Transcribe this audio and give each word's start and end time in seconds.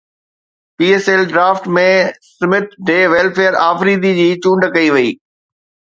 P 0.77 0.87
S 0.93 1.05
L 1.09 1.21
draft 1.31 1.65
۾ 1.75 1.83
Smith 2.37 2.67
de 2.89 2.97
Villiers 3.13 3.53
Afridi 3.69 4.11
جي 4.19 4.27
چونڊ 4.43 4.69
ڪئي 4.75 4.87
وئي 4.97 5.09